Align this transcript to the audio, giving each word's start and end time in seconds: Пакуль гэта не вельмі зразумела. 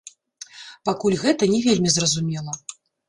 Пакуль 0.89 1.17
гэта 1.25 1.49
не 1.53 1.59
вельмі 1.67 1.93
зразумела. 1.97 2.59